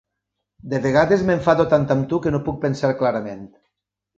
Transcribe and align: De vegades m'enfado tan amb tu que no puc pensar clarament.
De 0.71 0.79
vegades 0.85 1.25
m'enfado 1.27 1.67
tan 1.75 1.85
amb 1.97 2.09
tu 2.15 2.21
que 2.25 2.33
no 2.37 2.43
puc 2.49 2.61
pensar 2.67 2.93
clarament. 3.03 3.49